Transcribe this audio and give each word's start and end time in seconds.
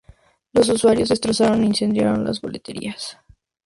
Los 0.51 0.67
usuarios, 0.69 1.09
destrozaron 1.09 1.61
e 1.61 1.67
incendiaron 1.67 2.25
las 2.25 2.41
boleterías. 2.41 3.19